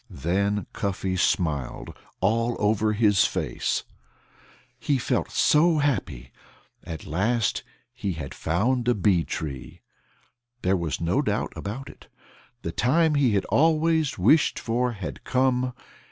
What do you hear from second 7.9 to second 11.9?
he had found a bee tree. There was no doubt about